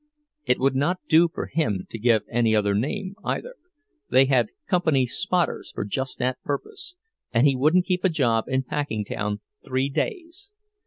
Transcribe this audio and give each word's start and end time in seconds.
It 0.47 0.57
would 0.59 0.73
not 0.75 0.97
do 1.07 1.27
for 1.31 1.45
him 1.45 1.85
to 1.91 1.99
give 1.99 2.23
any 2.27 2.55
other 2.55 2.73
name, 2.73 3.13
either—they 3.23 4.25
had 4.25 4.49
company 4.67 5.05
"spotters" 5.05 5.71
for 5.75 5.85
just 5.85 6.17
that 6.17 6.41
purpose, 6.41 6.95
and 7.31 7.45
he 7.45 7.55
wouldn't 7.55 7.85
keep 7.85 8.03
a 8.03 8.09
job 8.09 8.45
in 8.47 8.63
Packingtown 8.63 9.41
three 9.63 9.89
days. 9.89 10.53